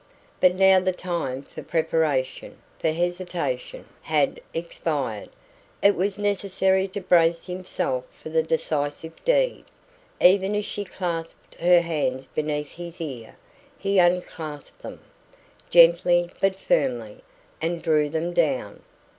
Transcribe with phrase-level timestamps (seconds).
[0.39, 5.29] But now the time for preparation, for hesitation, had expired;
[5.83, 9.63] it was necessary to brace himself for the decisive deed.
[10.19, 13.35] Even as she clasped her hands beneath his ear,
[13.77, 15.01] he unclasped them,
[15.69, 17.19] gently but firmly,
[17.61, 18.81] and drew them down.